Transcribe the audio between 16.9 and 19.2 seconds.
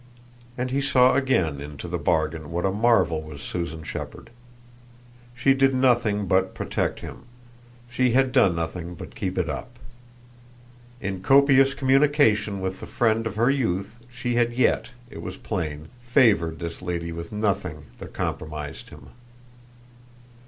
with nothing that compromised him.